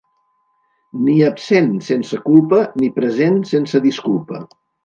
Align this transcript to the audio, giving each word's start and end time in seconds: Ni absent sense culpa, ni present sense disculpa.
Ni 1.01 1.17
absent 1.27 1.69
sense 1.89 2.21
culpa, 2.31 2.65
ni 2.83 2.93
present 2.99 3.41
sense 3.55 3.87
disculpa. 3.89 4.45